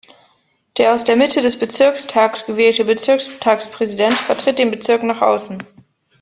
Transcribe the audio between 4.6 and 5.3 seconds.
Bezirk nach